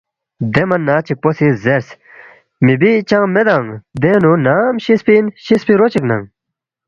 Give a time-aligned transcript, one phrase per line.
[0.53, 1.87] دے من نہ چکپو سی زیرس،
[2.63, 3.69] ”می بی چنگ میدانگ،
[4.01, 6.25] دینگ نُو نام شِسفی اِن شِسفی رو چِک ننگ